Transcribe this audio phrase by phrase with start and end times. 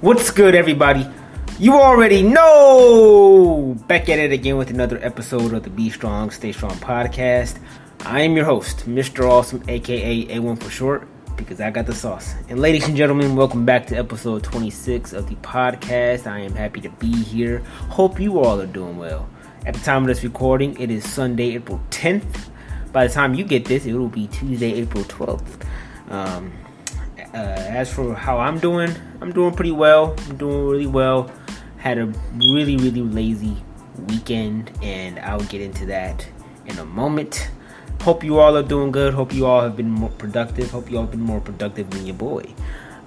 [0.00, 1.06] What's good, everybody?
[1.58, 3.76] You already know!
[3.86, 7.58] Back at it again with another episode of the Be Strong, Stay Strong podcast.
[8.06, 9.28] I am your host, Mr.
[9.28, 12.34] Awesome, aka A1 for short, because I got the sauce.
[12.48, 16.26] And ladies and gentlemen, welcome back to episode 26 of the podcast.
[16.26, 17.58] I am happy to be here.
[17.90, 19.28] Hope you all are doing well.
[19.66, 22.48] At the time of this recording, it is Sunday, April 10th.
[22.90, 25.66] By the time you get this, it will be Tuesday, April 12th.
[26.08, 26.52] Um,
[27.34, 30.16] uh, as for how I'm doing, I'm doing pretty well.
[30.28, 31.30] I'm doing really well.
[31.76, 33.56] Had a really, really lazy
[34.08, 36.26] weekend, and I'll get into that
[36.66, 37.50] in a moment.
[38.02, 39.14] Hope you all are doing good.
[39.14, 40.70] Hope you all have been more productive.
[40.70, 42.44] Hope you all have been more productive than your boy.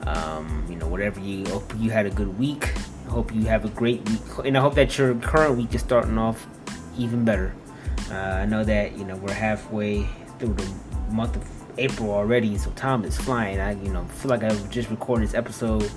[0.05, 2.73] Um, you know, whatever you hope you had a good week.
[3.07, 6.17] Hope you have a great week, and I hope that your current week is starting
[6.17, 6.47] off
[6.97, 7.53] even better.
[8.09, 10.07] Uh, I know that you know we're halfway
[10.39, 10.73] through the
[11.11, 13.59] month of April already, so time is flying.
[13.59, 15.89] I you know feel like I just recorded this episode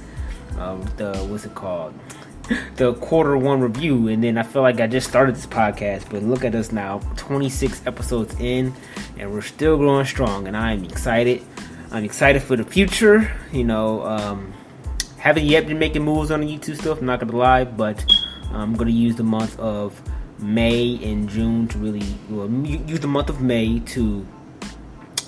[0.59, 1.95] of the what's it called,
[2.77, 6.11] the quarter one review, and then I feel like I just started this podcast.
[6.11, 8.75] But look at us now, 26 episodes in,
[9.19, 11.43] and we're still growing strong, and I'm excited.
[11.91, 13.31] I'm excited for the future.
[13.53, 14.53] You know, um,
[15.19, 17.01] haven't yet been making moves on the YouTube stuff.
[17.01, 18.05] I'm not gonna lie, but
[18.53, 20.01] I'm gonna use the month of
[20.39, 24.27] May and June to really well, use the month of May to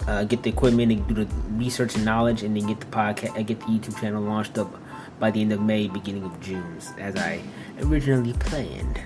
[0.07, 3.39] uh, get the equipment and do the research and knowledge, and then get the podcast,
[3.39, 4.73] uh, get the YouTube channel launched up
[5.19, 7.41] by the end of May, beginning of June, as I
[7.81, 9.01] originally planned.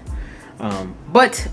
[0.60, 1.48] Um, but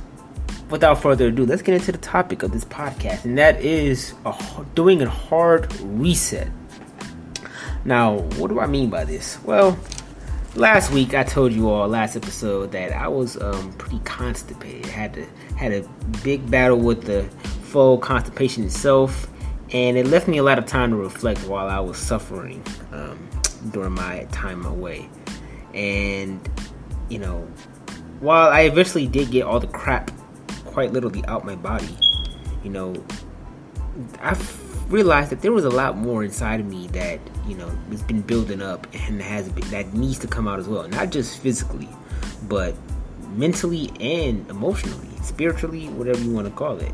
[0.69, 4.65] without further ado, let's get into the topic of this podcast, and that is a,
[4.75, 6.49] doing a hard reset.
[7.85, 9.41] Now, what do I mean by this?
[9.43, 9.79] Well,
[10.55, 14.85] last week I told you all last episode that I was um, pretty constipated.
[14.87, 15.87] had to had a
[16.23, 17.23] big battle with the
[17.69, 19.28] full constipation itself
[19.71, 23.29] and it left me a lot of time to reflect while I was suffering um,
[23.71, 25.07] during my time away.
[25.73, 26.47] And
[27.09, 27.41] you know,
[28.19, 30.11] while I eventually did get all the crap
[30.65, 31.95] quite literally out my body,
[32.63, 32.95] you know,
[34.21, 34.37] I
[34.87, 38.21] realized that there was a lot more inside of me that you know has been
[38.21, 41.89] building up and has been, that needs to come out as well, not just physically,
[42.47, 42.73] but
[43.33, 46.93] mentally and emotionally, spiritually, whatever you want to call it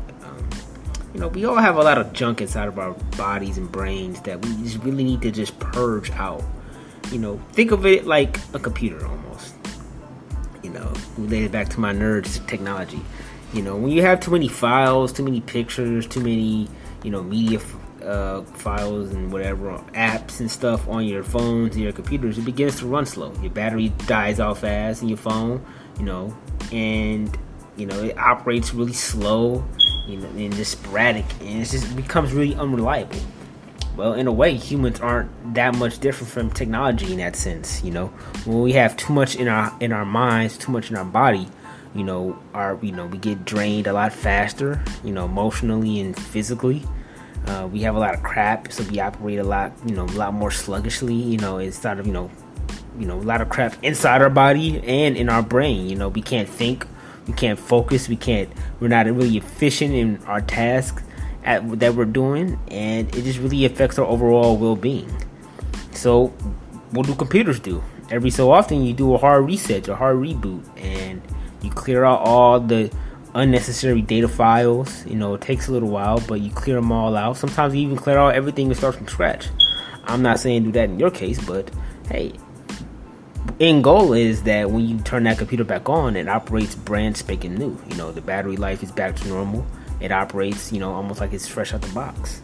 [1.16, 4.20] you know, we all have a lot of junk inside of our bodies and brains
[4.20, 6.44] that we just really need to just purge out.
[7.10, 9.54] You know, think of it like a computer almost.
[10.62, 13.00] You know, related back to my nerds technology.
[13.54, 16.68] You know, when you have too many files, too many pictures, too many,
[17.02, 17.60] you know, media
[18.04, 22.78] uh, files and whatever apps and stuff on your phones and your computers, it begins
[22.80, 23.32] to run slow.
[23.40, 25.64] Your battery dies out fast in your phone,
[25.98, 26.36] you know,
[26.72, 27.34] and
[27.78, 29.64] you know it operates really slow
[30.06, 33.18] you know, and just sporadic, and it just becomes really unreliable.
[33.96, 37.82] Well, in a way, humans aren't that much different from technology in that sense.
[37.82, 38.06] You know,
[38.44, 41.48] when we have too much in our in our minds, too much in our body,
[41.94, 44.82] you know, our you know we get drained a lot faster.
[45.02, 46.82] You know, emotionally and physically.
[47.46, 50.16] Uh, we have a lot of crap, so we operate a lot, you know, a
[50.18, 51.14] lot more sluggishly.
[51.14, 52.30] You know, instead of you know,
[52.98, 55.88] you know, a lot of crap inside our body and in our brain.
[55.88, 56.86] You know, we can't think
[57.26, 58.48] we can't focus we can't
[58.80, 61.02] we're not really efficient in our tasks
[61.46, 65.10] at, that we're doing and it just really affects our overall well-being.
[65.92, 66.28] So
[66.90, 67.82] what do computers do?
[68.10, 71.22] Every so often you do a hard reset a hard reboot and
[71.62, 72.92] you clear out all the
[73.34, 75.06] unnecessary data files.
[75.06, 77.36] You know it takes a little while but you clear them all out.
[77.36, 79.48] Sometimes you even clear out everything and start from scratch.
[80.04, 81.70] I'm not saying do that in your case but
[82.08, 82.32] hey
[83.60, 87.54] end goal is that when you turn that computer back on, it operates brand spanking
[87.54, 87.78] new.
[87.88, 89.66] You know, the battery life is back to normal.
[90.00, 92.42] It operates, you know, almost like it's fresh out the box.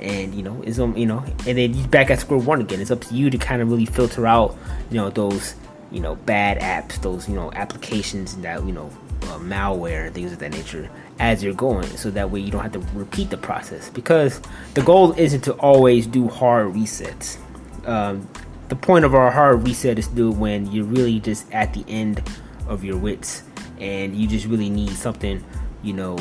[0.00, 2.80] And you know, it's um, you know, and then you back at square one again.
[2.80, 4.56] It's up to you to kind of really filter out,
[4.90, 5.54] you know, those,
[5.90, 8.90] you know, bad apps, those, you know, applications and that you know,
[9.22, 12.62] uh, malware and things of that nature as you're going, so that way you don't
[12.62, 13.90] have to repeat the process.
[13.90, 14.40] Because
[14.74, 17.38] the goal isn't to always do hard resets.
[17.86, 18.28] Um,
[18.72, 22.22] the point of our hard reset is it when you're really just at the end
[22.66, 23.42] of your wits
[23.78, 25.44] and you just really need something,
[25.82, 26.16] you know,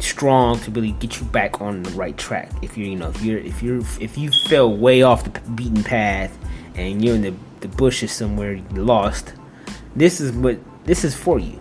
[0.00, 2.50] strong to really get you back on the right track.
[2.62, 5.84] If you're, you know, if you're, if you're, if you fell way off the beaten
[5.84, 6.36] path
[6.74, 9.34] and you're in the, the bushes somewhere, lost.
[9.94, 11.60] This is what this is for you.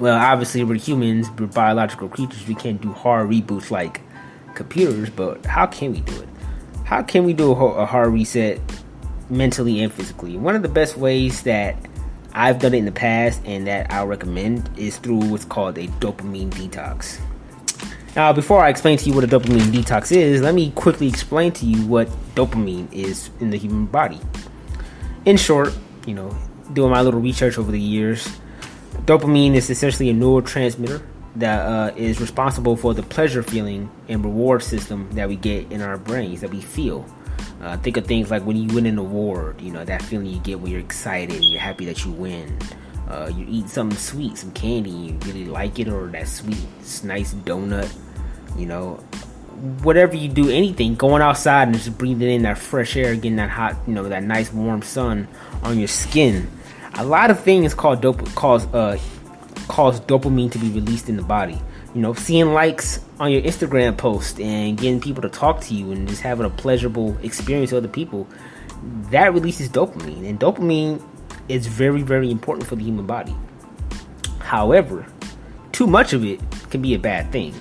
[0.00, 2.44] Well, obviously we're humans, we're biological creatures.
[2.48, 4.00] We can't do hard reboots like
[4.56, 6.28] computers, but how can we do it?
[6.84, 8.60] How can we do a hard reset
[9.30, 10.36] mentally and physically.
[10.36, 11.76] One of the best ways that
[12.32, 15.88] I've done it in the past and that I recommend is through what's called a
[15.88, 17.18] dopamine detox.
[18.14, 21.52] Now, before I explain to you what a dopamine detox is, let me quickly explain
[21.52, 24.20] to you what dopamine is in the human body.
[25.26, 25.76] in short,
[26.06, 26.34] you know,
[26.72, 28.28] doing my little research over the years,
[29.04, 31.02] dopamine is essentially a neurotransmitter
[31.36, 35.82] that uh, is responsible for the pleasure feeling and reward system that we get in
[35.82, 37.04] our brains that we feel.
[37.62, 40.38] Uh, think of things like when you win an award, you know, that feeling you
[40.40, 42.56] get when you're excited and you're happy that you win.
[43.08, 46.66] Uh, you eat something sweet, some candy, you really like it, or that sweet,
[47.04, 47.92] nice donut,
[48.56, 48.96] you know,
[49.82, 53.50] whatever you do, anything, going outside and just breathing in that fresh air, getting that
[53.50, 55.28] hot, you know, that nice warm sun
[55.62, 56.50] on your skin.
[56.94, 58.98] A lot of things called dope cause uh
[59.68, 61.60] cause dopamine to be released in the body.
[61.96, 65.92] You know, seeing likes on your Instagram post and getting people to talk to you
[65.92, 68.28] and just having a pleasurable experience with other people,
[69.10, 70.28] that releases dopamine.
[70.28, 71.02] And dopamine
[71.48, 73.34] is very, very important for the human body.
[74.40, 75.06] However,
[75.72, 76.38] too much of it
[76.68, 77.54] can be a bad thing.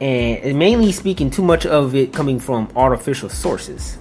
[0.00, 3.96] And mainly speaking, too much of it coming from artificial sources.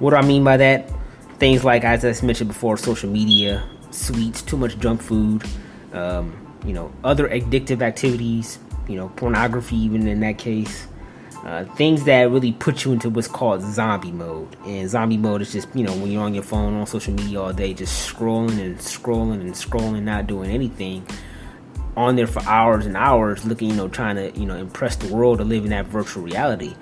[0.00, 0.90] What do I mean by that?
[1.38, 5.44] Things like, as I mentioned before, social media, sweets, too much junk food,
[5.92, 8.58] um, you know, other addictive activities,
[8.88, 10.86] you know, pornography, even in that case.
[11.44, 14.56] Uh, things that really put you into what's called zombie mode.
[14.64, 17.38] And zombie mode is just, you know, when you're on your phone, on social media
[17.42, 21.06] all day, just scrolling and scrolling and scrolling, not doing anything.
[21.98, 25.14] On there for hours and hours, looking, you know, trying to, you know, impress the
[25.14, 26.74] world or live in that virtual reality.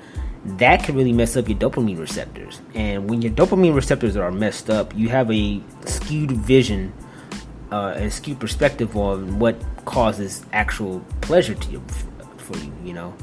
[0.44, 2.60] That can really mess up your dopamine receptors.
[2.74, 6.92] And when your dopamine receptors are messed up, you have a skewed vision
[7.72, 11.82] uh, skewed perspective on what causes actual pleasure to you
[12.36, 12.72] for you.
[12.84, 13.14] You know,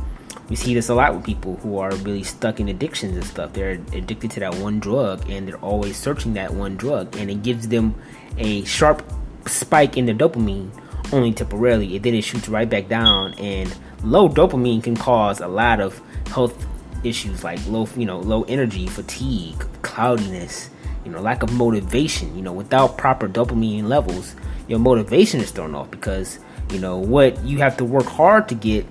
[0.50, 3.54] we see this a lot with people who are really stuck in addictions and stuff.
[3.54, 7.44] They're addicted to that one drug, and they're always searching that one drug, and it
[7.44, 7.96] gives them
[8.38, 9.04] a sharp
[9.46, 10.72] spike in the dopamine
[11.14, 13.34] only temporarily, and then it shoots right back down.
[13.36, 13.74] And
[14.04, 16.66] low dopamine can cause a lot of health
[17.04, 20.70] issues like low, you know, low energy, fatigue, cloudiness,
[21.06, 22.36] you know, lack of motivation.
[22.36, 24.36] You know, without proper dopamine levels,
[24.68, 26.40] your motivation is thrown off because
[26.72, 28.86] you know what you have to work hard to get.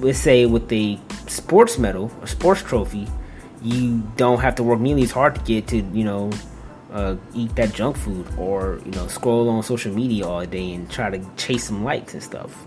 [0.00, 3.08] Let's say with a sports medal, a sports trophy,
[3.62, 6.30] you don't have to work nearly as hard to get to you know
[6.92, 10.90] uh, eat that junk food or you know scroll on social media all day and
[10.90, 12.66] try to chase some likes and stuff.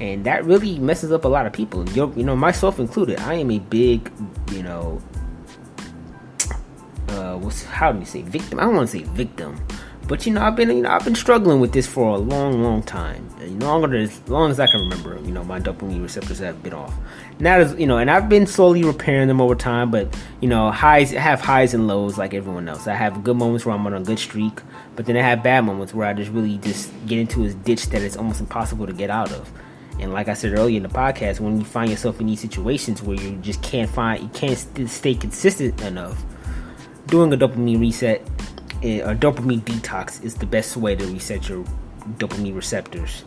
[0.00, 1.86] And that really messes up a lot of people.
[1.90, 3.20] You're, you know, myself included.
[3.20, 4.10] I am a big,
[4.50, 5.02] you know,
[7.40, 8.60] what's how do you say victim?
[8.60, 9.60] I don't want to say victim,
[10.06, 12.62] but you know, I've been you know I've been struggling with this for a long,
[12.62, 13.28] long time.
[13.40, 15.18] You know, longer than, as long as I can remember.
[15.24, 16.94] You know, my dopamine receptors have been off.
[17.38, 19.90] Now, as you know, and I've been slowly repairing them over time.
[19.90, 22.86] But you know, highs have highs and lows like everyone else.
[22.86, 24.60] I have good moments where I'm on a good streak,
[24.96, 27.86] but then I have bad moments where I just really just get into a ditch
[27.90, 29.50] that it's almost impossible to get out of.
[30.00, 33.02] And like I said earlier in the podcast, when you find yourself in these situations
[33.02, 34.58] where you just can't find, you can't
[34.88, 36.24] stay consistent enough,
[37.10, 38.22] doing a dopamine reset
[38.82, 41.64] a dopamine detox is the best way to reset your
[42.16, 43.24] dopamine receptors.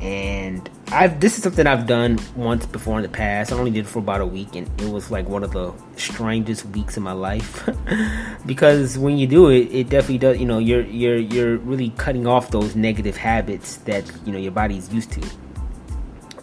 [0.00, 3.50] And I've this is something I've done once before in the past.
[3.50, 5.72] I only did it for about a week, and it was like one of the
[5.96, 7.66] strangest weeks in my life.
[8.46, 10.38] because when you do it, it definitely does.
[10.38, 14.52] You know, you're you're you're really cutting off those negative habits that you know your
[14.52, 15.22] body's used to.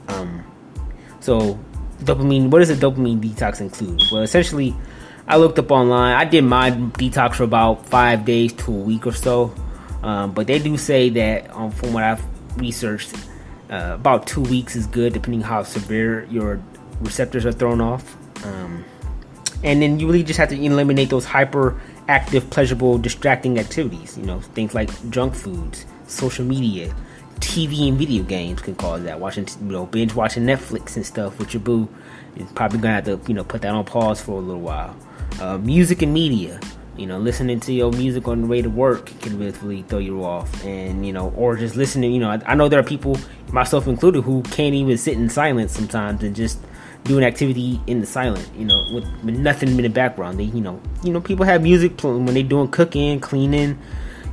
[0.07, 0.43] Um,
[1.19, 1.59] so
[1.99, 2.49] dopamine.
[2.49, 4.01] What does a dopamine detox include?
[4.11, 4.75] Well, essentially,
[5.27, 6.15] I looked up online.
[6.15, 9.53] I did my detox for about five days to a week or so.
[10.01, 12.23] Um, but they do say that, um, from what I've
[12.57, 13.13] researched,
[13.69, 16.61] uh, about two weeks is good, depending how severe your
[16.99, 18.17] receptors are thrown off.
[18.45, 18.83] Um,
[19.63, 24.17] and then you really just have to eliminate those hyperactive, pleasurable, distracting activities.
[24.17, 26.93] You know, things like junk foods, social media,
[27.39, 29.21] TV and video games can cause that.
[29.21, 31.87] Watching, you know, binge watching Netflix and stuff with your boo,
[32.35, 34.95] you're probably gonna have to, you know, put that on pause for a little while.
[35.39, 36.59] Uh, music and media.
[36.95, 40.23] You know, listening to your music on the way to work can really throw you
[40.23, 42.11] off, and you know, or just listening.
[42.11, 43.17] You know, I, I know there are people,
[43.51, 46.59] myself included, who can't even sit in silence sometimes and just
[47.03, 48.47] do an activity in the silent.
[48.55, 50.39] You know, with, with nothing in the background.
[50.39, 53.79] They, you know, you know, people have music when they're doing cooking, cleaning,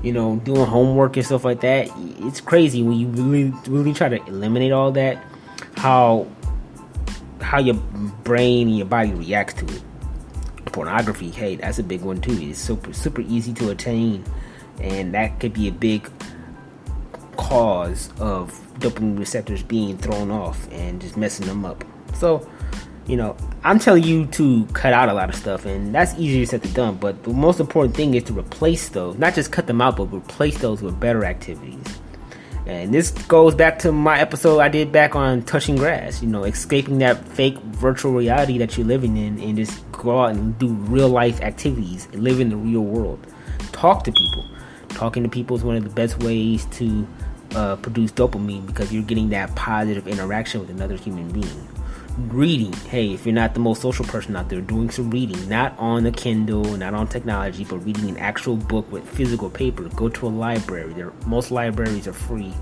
[0.03, 1.89] you know, doing homework and stuff like that.
[2.19, 5.25] It's crazy when you really, really try to eliminate all that.
[5.77, 6.27] How
[7.41, 7.77] how your
[8.23, 9.83] brain and your body reacts to it
[10.73, 12.37] pornography, hey, that's a big one too.
[12.41, 14.25] It's super super easy to attain,
[14.81, 16.11] and that could be a big
[17.37, 21.85] cause of dopamine receptors being thrown off and just messing them up.
[22.15, 22.49] So,
[23.07, 26.47] you know, I'm telling you to cut out a lot of stuff, and that's easier
[26.47, 26.97] said than done.
[26.97, 30.13] But the most important thing is to replace those, not just cut them out, but
[30.13, 32.00] replace those with better activities.
[32.67, 36.45] And this goes back to my episode I did back on touching grass, you know,
[36.45, 40.69] escaping that fake virtual reality that you're living in and just go out and do
[40.69, 43.27] real life activities live in the real world.
[43.73, 44.45] talk to people.
[44.91, 47.07] Talking to people is one of the best ways to
[47.55, 51.69] uh, produce dopamine because you're getting that positive interaction with another human being.
[52.29, 55.77] Reading, hey, if you're not the most social person out there, doing some reading, not
[55.79, 59.85] on a Kindle, not on technology, but reading an actual book with physical paper.
[59.89, 60.93] Go to a library.
[60.93, 62.53] There, most libraries are free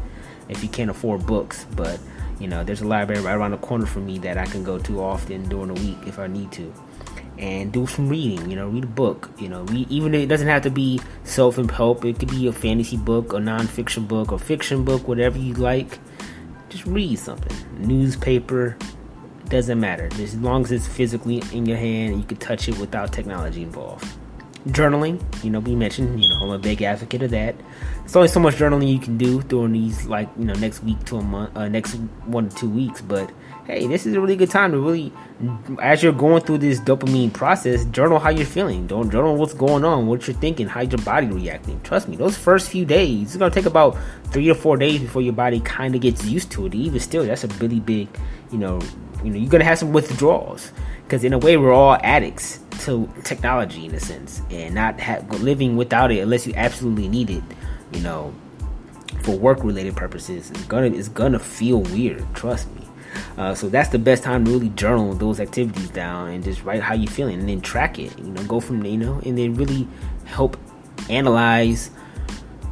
[0.48, 1.98] if you can't afford books, but
[2.38, 4.78] you know, there's a library right around the corner from me that I can go
[4.78, 6.72] to often during the week if I need to
[7.38, 8.48] and do some reading.
[8.48, 9.30] You know, read a book.
[9.38, 12.04] You know, read, even it doesn't have to be self help.
[12.04, 15.54] It could be a fantasy book, a non fiction book, a fiction book, whatever you
[15.54, 15.98] like.
[16.68, 17.56] Just read something.
[17.78, 18.76] Newspaper
[19.50, 20.08] doesn't matter.
[20.20, 23.62] As long as it's physically in your hand and you can touch it without technology
[23.62, 24.17] involved.
[24.66, 27.54] Journaling, you know, we mentioned, you know, I'm a big advocate of that.
[28.04, 31.02] It's only so much journaling you can do during these, like, you know, next week
[31.06, 31.94] to a month, uh, next
[32.26, 33.30] one to two weeks, but
[33.66, 35.12] hey, this is a really good time to really,
[35.80, 38.86] as you're going through this dopamine process, journal how you're feeling.
[38.86, 41.80] Don't journal what's going on, what you're thinking, how your body reacting.
[41.82, 43.96] Trust me, those first few days, it's gonna take about
[44.32, 46.74] three or four days before your body kind of gets used to it.
[46.74, 48.08] Even still, that's a really big,
[48.50, 48.80] you know,
[49.22, 50.72] you know, you're gonna have some withdrawals
[51.04, 55.22] because in a way, we're all addicts to technology in a sense, and not ha-
[55.30, 57.42] living without it unless you absolutely need it.
[57.92, 58.34] You know,
[59.22, 62.24] for work related purposes, it's gonna it's gonna feel weird.
[62.34, 62.82] Trust me.
[63.36, 66.82] Uh, so that's the best time to really journal those activities down and just write
[66.82, 68.16] how you're feeling and then track it.
[68.18, 69.86] You know, go from there, you know, and then really
[70.24, 70.56] help
[71.08, 71.90] analyze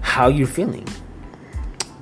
[0.01, 0.87] how you're feeling.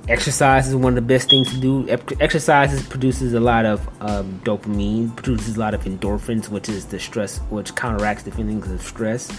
[0.07, 1.89] Exercise is one of the best things to do.
[1.89, 6.99] Exercise produces a lot of um, dopamine, produces a lot of endorphins, which is the
[6.99, 9.31] stress, which counteracts the feelings of stress,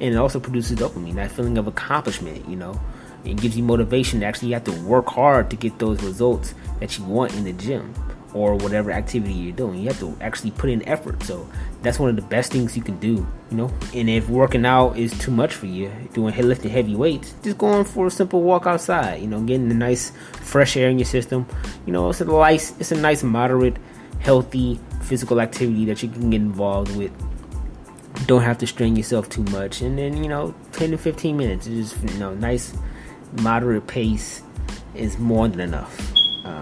[0.00, 2.48] and it also produces dopamine, that feeling of accomplishment.
[2.48, 2.80] You know,
[3.24, 4.20] it gives you motivation.
[4.20, 7.42] To actually, you have to work hard to get those results that you want in
[7.42, 7.92] the gym
[8.34, 9.80] or whatever activity you're doing.
[9.80, 11.22] You have to actually put in effort.
[11.22, 11.48] So
[11.82, 13.70] that's one of the best things you can do, you know.
[13.94, 17.84] And if working out is too much for you, doing lifting heavy weights, just going
[17.84, 21.46] for a simple walk outside, you know, getting the nice fresh air in your system.
[21.86, 23.76] You know, it's a nice, it's a nice moderate,
[24.20, 27.12] healthy physical activity that you can get involved with.
[28.26, 31.66] Don't have to strain yourself too much, and then you know, 10 to 15 minutes,
[31.66, 32.72] just you know, nice
[33.40, 34.42] moderate pace
[34.94, 36.11] is more than enough.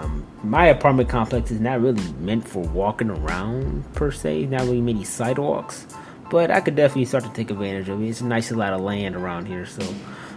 [0.01, 4.81] Um, my apartment complex is not really meant for walking around per se, not really
[4.81, 5.87] many sidewalks,
[6.31, 8.09] but I could definitely start to take advantage of it.
[8.09, 9.83] It's a nice lot of land around here, so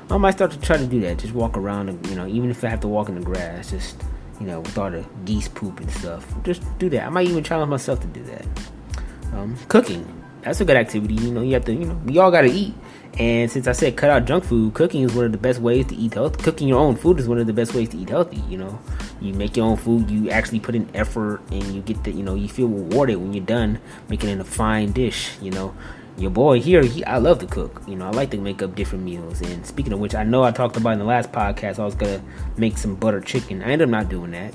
[0.10, 1.20] I might start to try to do that.
[1.20, 3.72] Just walk around, and, you know, even if I have to walk in the grass,
[3.72, 4.04] just
[4.40, 7.06] you know, with all the geese poop and stuff, just do that.
[7.06, 8.46] I might even challenge myself to do that.
[9.34, 10.06] Um, cooking,
[10.42, 11.14] that's a good activity.
[11.14, 12.74] You know, you have to, you know, we all gotta eat.
[13.20, 15.86] And since I said cut out junk food, cooking is one of the best ways
[15.88, 16.44] to eat healthy.
[16.44, 18.42] Cooking your own food is one of the best ways to eat healthy.
[18.50, 18.80] You know,
[19.22, 22.24] you make your own food, you actually put in effort, and you get the, you
[22.24, 23.80] know, you feel rewarded when you're done
[24.10, 25.32] making it a fine dish.
[25.42, 25.76] You know,
[26.18, 27.82] your boy here, he, I love to cook.
[27.88, 29.42] You know, I like to make up different meals.
[29.42, 31.96] And speaking of which, I know I talked about in the last podcast, I was
[31.96, 32.22] gonna
[32.58, 33.62] make some butter chicken.
[33.62, 34.54] I ended up not doing that.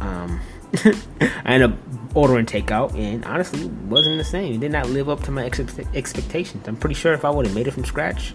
[0.00, 0.40] Um,
[0.84, 1.78] I ended up
[2.14, 4.54] ordering takeout, and honestly, wasn't the same.
[4.54, 5.60] It did not live up to my ex-
[5.94, 6.66] expectations.
[6.68, 8.34] I'm pretty sure if I would have made it from scratch,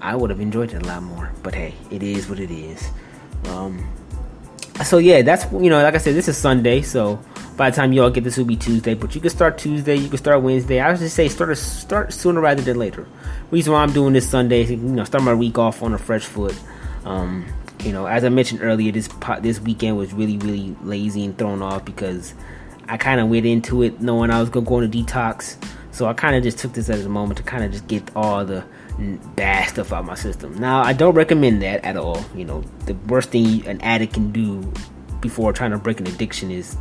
[0.00, 1.32] I would have enjoyed it a lot more.
[1.42, 2.90] But hey, it is what it is.
[3.46, 3.88] Um,
[4.84, 7.20] so yeah, that's you know, like I said, this is Sunday, so
[7.56, 8.94] by the time you all get this, will be Tuesday.
[8.94, 10.80] But you can start Tuesday, you can start Wednesday.
[10.80, 13.06] I would just say start start sooner rather than later.
[13.50, 15.98] Reason why I'm doing this Sunday, is, you know, start my week off on a
[15.98, 16.58] fresh foot.
[17.04, 17.46] Um,
[17.84, 19.08] you know, as I mentioned earlier, this
[19.40, 22.34] this weekend was really really lazy and thrown off because
[22.88, 25.56] I kind of went into it knowing I was gonna go on a detox.
[25.90, 28.08] So I kind of just took this as a moment to kind of just get
[28.14, 28.64] all the
[29.36, 30.54] bad stuff out my system.
[30.58, 32.24] Now I don't recommend that at all.
[32.34, 34.72] You know, the worst thing an addict can do
[35.20, 36.76] before trying to break an addiction is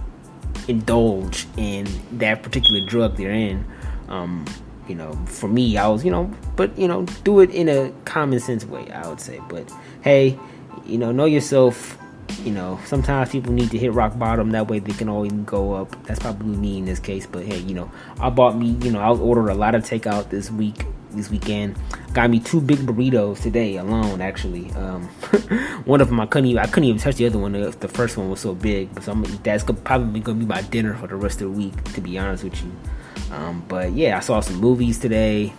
[0.67, 3.65] indulge in that particular drug they're in.
[4.09, 4.45] Um,
[4.87, 7.91] you know, for me, I was, you know, but you know, do it in a
[8.05, 8.89] common sense way.
[8.91, 9.71] I would say, but
[10.01, 10.39] hey,
[10.85, 11.97] you know, know yourself.
[12.43, 14.51] You know, sometimes people need to hit rock bottom.
[14.51, 16.05] That way they can always go up.
[16.05, 17.25] That's probably me in this case.
[17.25, 18.77] But hey, you know, I bought me.
[18.81, 20.85] You know, I ordered a lot of takeout this week.
[21.17, 21.75] This weekend,
[22.13, 24.21] got me two big burritos today alone.
[24.21, 25.03] Actually, um,
[25.85, 27.53] one of them I couldn't even I couldn't even touch the other one.
[27.53, 30.61] The first one was so big, so I'm, gonna eat that's probably gonna be my
[30.61, 31.73] dinner for the rest of the week.
[31.93, 32.71] To be honest with you,
[33.31, 35.53] um, but yeah, I saw some movies today.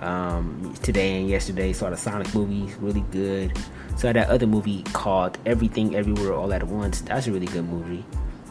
[0.00, 3.52] Um, today and yesterday saw the Sonic movie, really good.
[3.96, 7.02] Saw that other movie called Everything Everywhere All at Once.
[7.02, 8.04] That's a really good movie.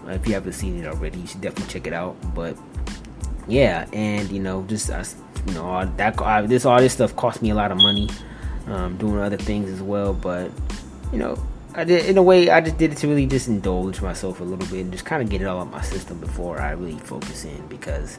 [0.06, 2.16] Uh, if you haven't seen it already, you should definitely check it out.
[2.36, 2.58] But
[3.48, 4.90] yeah, and you know, just
[5.48, 8.10] you know, that uh, this all this stuff cost me a lot of money.
[8.66, 10.50] Um, doing other things as well, but
[11.12, 11.38] you know,
[11.76, 14.44] I did in a way I just did it to really just indulge myself a
[14.44, 17.00] little bit and just kind of get it all out my system before I really
[17.00, 18.18] focus in because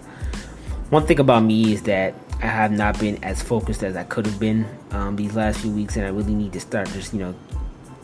[0.91, 4.27] one thing about me is that I have not been as focused as I could
[4.27, 7.21] have been um, these last few weeks, and I really need to start just you
[7.21, 7.35] know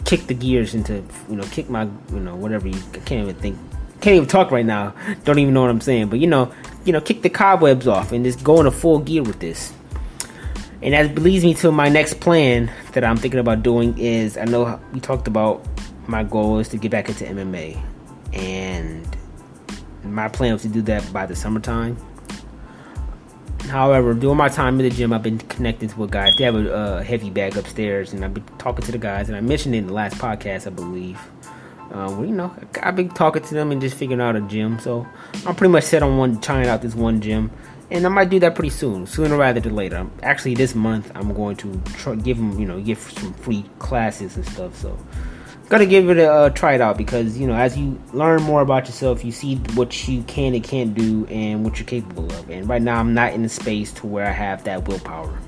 [0.04, 3.34] kick the gears into you know kick my you know whatever you I can't even
[3.34, 3.58] think
[4.00, 4.94] can't even talk right now.
[5.24, 6.52] Don't even know what I'm saying, but you know
[6.84, 9.72] you know kick the cobwebs off and just go into full gear with this.
[10.82, 14.44] And that leads me to my next plan that I'm thinking about doing is I
[14.44, 15.66] know we talked about
[16.06, 17.78] my goal is to get back into MMA,
[18.32, 19.16] and
[20.02, 21.96] my plan was to do that by the summertime.
[23.68, 26.34] However, during my time in the gym, I've been connecting with guys.
[26.36, 29.28] They have a uh, heavy bag upstairs, and I've been talking to the guys.
[29.28, 31.20] And I mentioned it in the last podcast, I believe.
[31.90, 34.78] Well, you know, I've been talking to them and just figuring out a gym.
[34.78, 35.06] So
[35.46, 37.50] I'm pretty much set on one trying out this one gym,
[37.90, 40.06] and I might do that pretty soon, sooner rather than later.
[40.22, 44.36] Actually, this month I'm going to try, give them, you know, give some free classes
[44.36, 44.76] and stuff.
[44.76, 44.96] So
[45.70, 48.60] gotta give it a uh, try it out because you know as you learn more
[48.60, 52.50] about yourself you see what you can and can't do and what you're capable of
[52.50, 55.38] and right now i'm not in the space to where i have that willpower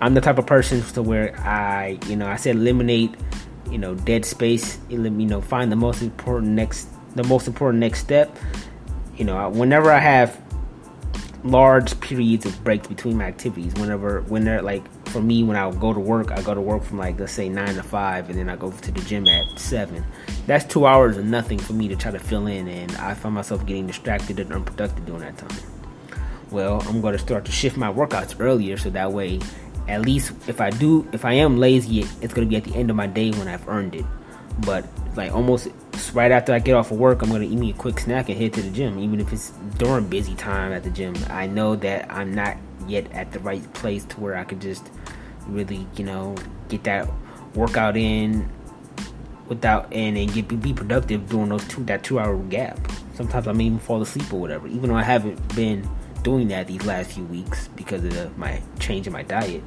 [0.00, 3.14] i'm the type of person to where i you know i said eliminate
[3.70, 4.78] you know dead space.
[4.90, 8.36] Let you know find the most important next the most important next step.
[9.16, 10.40] You know whenever i have
[11.44, 15.70] large periods of breaks between my activities whenever when they're like for me when I
[15.72, 18.38] go to work I go to work from like let's say nine to five and
[18.38, 20.04] then I go to the gym at seven.
[20.46, 23.34] That's two hours of nothing for me to try to fill in and I find
[23.34, 25.56] myself getting distracted and unproductive during that time.
[26.50, 29.40] Well I'm going to start to shift my workouts earlier so that way
[29.88, 32.90] at least if I do if I am lazy it's to be at the end
[32.90, 34.04] of my day when I've earned it
[34.64, 35.68] but like almost
[36.12, 38.38] right after I get off of work, I'm gonna eat me a quick snack and
[38.38, 41.14] head to the gym, even if it's during busy time at the gym.
[41.28, 42.56] I know that I'm not
[42.86, 44.90] yet at the right place to where I could just
[45.46, 46.36] really, you know,
[46.68, 47.08] get that
[47.54, 48.48] workout in
[49.46, 52.78] without and and get be productive during those two that two hour gap.
[53.14, 55.88] Sometimes I may even fall asleep or whatever, even though I haven't been
[56.20, 59.62] doing that these last few weeks because of the, my change in my diet.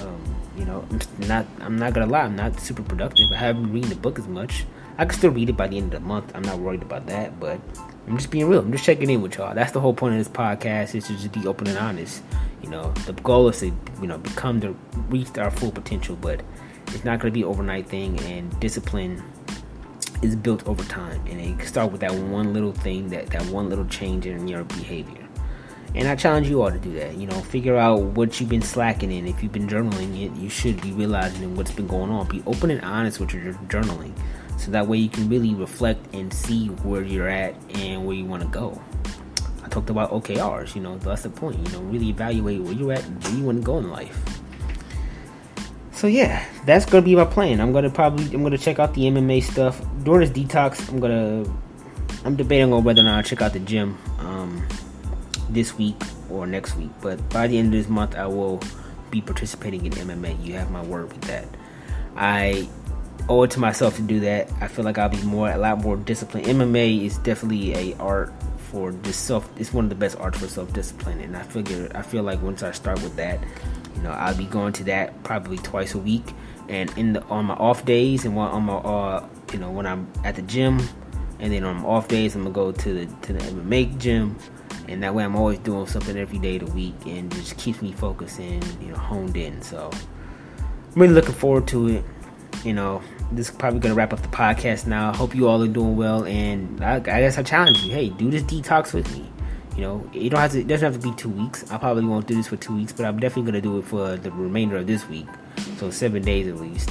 [0.00, 3.26] Um, you know, I'm not I'm not gonna lie, I'm not super productive.
[3.32, 4.64] I haven't been reading the book as much.
[4.98, 6.30] I can still read it by the end of the month.
[6.34, 7.58] I'm not worried about that, but
[8.06, 8.60] I'm just being real.
[8.60, 9.54] I'm just checking in with y'all.
[9.54, 12.22] That's the whole point of this podcast is to just be open and honest.
[12.62, 14.76] You know, the goal is to you know become to
[15.08, 16.42] reach our full potential, but
[16.88, 18.18] it's not to be overnight thing.
[18.20, 19.22] And discipline
[20.22, 23.70] is built over time, and it start with that one little thing, that that one
[23.70, 25.26] little change in your behavior.
[25.94, 27.16] And I challenge you all to do that.
[27.16, 29.26] You know, figure out what you've been slacking in.
[29.26, 32.28] If you've been journaling it, you should be realizing what's been going on.
[32.28, 34.12] Be open and honest with your journaling.
[34.56, 38.24] So that way you can really reflect and see where you're at and where you
[38.24, 38.80] want to go.
[39.64, 41.58] I talked about OKRs, you know, that's the point.
[41.66, 44.40] You know, really evaluate where you're at and where you want to go in life.
[45.92, 47.60] So yeah, that's gonna be my plan.
[47.60, 50.88] I'm gonna probably I'm gonna check out the MMA stuff during this detox.
[50.88, 51.44] I'm gonna
[52.24, 53.98] I'm debating on whether or not I check out the gym.
[54.18, 54.66] Um,
[55.52, 55.96] this week
[56.30, 56.90] or next week.
[57.00, 58.60] But by the end of this month, I will
[59.10, 60.44] be participating in MMA.
[60.44, 61.46] You have my word with that.
[62.16, 62.68] I
[63.28, 64.50] owe it to myself to do that.
[64.60, 66.46] I feel like I'll be more, a lot more disciplined.
[66.46, 68.32] MMA is definitely a art
[68.70, 69.48] for just self.
[69.58, 72.40] It's one of the best arts for self discipline, and I figure I feel like
[72.42, 73.40] once I start with that,
[73.96, 76.32] you know, I'll be going to that probably twice a week.
[76.68, 79.86] And in the on my off days and while on my uh, you know, when
[79.86, 80.80] I'm at the gym,
[81.40, 84.36] and then on my off days, I'm gonna go to the to the MMA gym
[84.90, 87.80] and that way I'm always doing something every day of the week and just keeps
[87.80, 89.62] me focused and you know honed in.
[89.62, 92.04] So I'm really looking forward to it.
[92.64, 93.00] You know,
[93.32, 95.10] this is probably gonna wrap up the podcast now.
[95.10, 97.92] I hope you all are doing well, and I, I guess I challenge you.
[97.92, 99.30] Hey, do this detox with me.
[99.76, 100.60] You know, you don't have to.
[100.60, 101.70] It doesn't have to be two weeks.
[101.70, 104.16] I probably won't do this for two weeks, but I'm definitely gonna do it for
[104.16, 105.28] the remainder of this week.
[105.78, 106.90] So seven days at least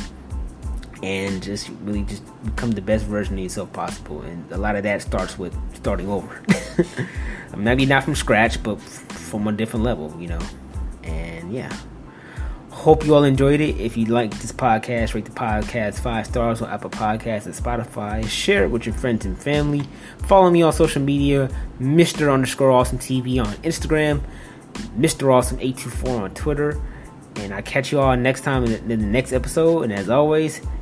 [1.01, 4.21] and just really just become the best version of yourself possible.
[4.21, 6.43] And a lot of that starts with starting over.
[7.57, 10.39] maybe not from scratch, but from a different level, you know.
[11.03, 11.75] And yeah.
[12.71, 13.77] Hope you all enjoyed it.
[13.77, 18.25] If you like this podcast, rate the podcast five stars on Apple Podcasts and Spotify.
[18.27, 19.83] Share it with your friends and family.
[20.27, 21.49] Follow me on social media,
[21.81, 22.33] Mr.
[22.33, 24.21] underscore Awesome TV on Instagram,
[24.97, 25.33] Mr.
[25.33, 26.81] Awesome 824 on Twitter.
[27.35, 29.81] And I catch you all next time in the, in the next episode.
[29.83, 30.61] And as always,